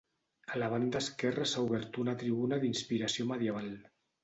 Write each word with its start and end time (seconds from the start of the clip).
A 0.53 0.61
la 0.61 0.69
banda 0.71 1.01
esquerra 1.07 1.45
s'ha 1.51 1.61
obert 1.67 2.01
una 2.05 2.17
tribuna 2.23 2.61
d'inspiració 2.65 3.29
medieval. 3.35 3.73